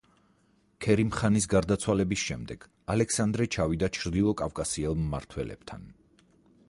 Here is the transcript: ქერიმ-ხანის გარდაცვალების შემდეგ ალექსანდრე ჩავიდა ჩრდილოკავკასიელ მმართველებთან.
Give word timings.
ქერიმ-ხანის 0.85 1.47
გარდაცვალების 1.51 2.23
შემდეგ 2.29 2.65
ალექსანდრე 2.95 3.47
ჩავიდა 3.57 3.91
ჩრდილოკავკასიელ 3.99 5.01
მმართველებთან. 5.03 5.87